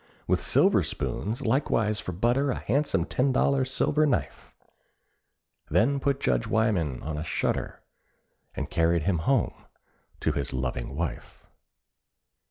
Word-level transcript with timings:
With 0.25 0.41
silver 0.41 0.81
spoons; 0.81 1.43
likewise 1.45 1.99
for 1.99 2.11
butter 2.11 2.49
A 2.49 2.55
handsome 2.57 3.05
ten 3.05 3.31
dollar 3.31 3.63
silver 3.63 4.07
knife; 4.07 4.51
Then 5.69 5.99
put 5.99 6.19
Judge 6.19 6.47
Wyman 6.47 7.03
on 7.03 7.19
a 7.19 7.23
shutter, 7.23 7.83
And 8.55 8.67
carried 8.71 9.03
him 9.03 9.19
home 9.29 9.53
to 10.21 10.31
his 10.31 10.53
loving 10.53 10.95
wife. 10.95 11.45